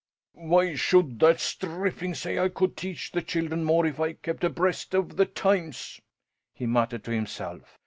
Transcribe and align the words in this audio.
"Why 0.33 0.73
should 0.73 1.19
that 1.19 1.39
strippling 1.39 2.15
say 2.15 2.39
I 2.39 2.49
could 2.49 2.75
teach 2.75 3.11
the 3.11 3.21
children 3.21 3.63
more 3.63 3.85
if 3.85 3.99
I 3.99 4.13
kept 4.13 4.43
abreast 4.43 4.95
of 4.95 5.15
the 5.15 5.27
times?" 5.27 6.01
he 6.55 6.65
muttered 6.65 7.03
to 7.03 7.11
himself. 7.11 7.77